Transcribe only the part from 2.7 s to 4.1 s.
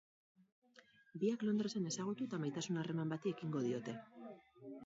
harreman bati ekingo diote.